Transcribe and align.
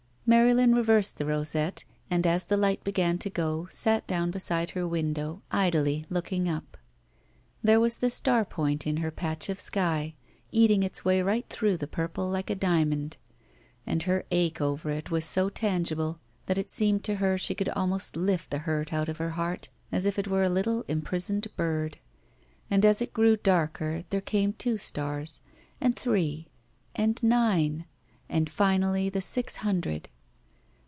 Marylin 0.23 0.73
reversed 0.73 1.17
the 1.17 1.25
rosette, 1.25 1.83
and 2.09 2.25
as 2.25 2.45
the 2.45 2.55
light 2.55 2.85
began 2.85 3.17
to 3.17 3.29
go 3.29 3.67
sat 3.69 4.07
down 4.07 4.31
beside 4.31 4.69
her 4.69 4.87
window, 4.87 5.41
idly, 5.51 6.05
looking 6.09 6.47
up. 6.47 6.77
There 7.61 7.81
was 7.81 7.97
the 7.97 8.09
star 8.09 8.45
point 8.45 8.87
in 8.87 8.97
her 8.97 9.11
patch 9.11 9.49
of 9.49 9.59
sky, 9.59 10.15
eating 10.49 10.83
its 10.83 11.03
way 11.03 11.21
right 11.21 11.45
through 11.49 11.75
the 11.75 11.87
purple 11.87 12.29
like 12.29 12.49
a 12.49 12.55
diamond, 12.55 13.17
and 13.85 14.03
her 14.03 14.23
ache 14.31 14.61
over 14.61 14.89
it 14.91 15.11
was 15.11 15.25
so 15.25 15.49
tangible 15.49 16.21
that 16.45 16.57
it 16.57 16.69
seemed 16.69 17.03
to 17.05 17.15
her 17.15 17.37
she 17.37 17.53
could 17.55 17.67
almost 17.67 18.15
lift 18.15 18.51
the 18.51 18.59
hurt 18.59 18.93
out 18.93 19.09
of 19.09 19.17
her 19.17 19.31
heart, 19.31 19.67
as 19.91 20.05
if 20.05 20.17
it 20.17 20.29
were 20.29 20.43
a 20.45 20.49
little 20.49 20.85
imprisoned 20.87 21.45
bird. 21.57 21.97
And 22.69 22.85
as 22.85 23.01
it 23.01 23.11
grew 23.11 23.35
darker 23.35 24.05
there 24.11 24.21
came 24.21 24.53
two 24.53 24.77
stars, 24.77 25.41
and 25.81 25.93
three, 25.93 26.47
and 26.95 27.21
nine, 27.21 27.83
and 28.29 28.49
finally 28.49 29.09
the 29.09 29.19
sixty 29.19 29.59
htmdred. 29.59 30.05